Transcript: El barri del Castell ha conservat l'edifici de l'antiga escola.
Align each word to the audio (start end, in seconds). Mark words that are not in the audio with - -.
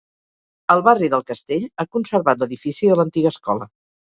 El 0.75 0.79
barri 0.87 1.09
del 1.13 1.23
Castell 1.27 1.67
ha 1.67 1.85
conservat 1.99 2.41
l'edifici 2.45 2.91
de 2.95 2.99
l'antiga 3.03 3.35
escola. 3.37 3.71